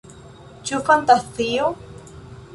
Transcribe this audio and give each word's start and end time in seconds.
Ĉu 0.69 0.79
fantazio? 0.87 1.69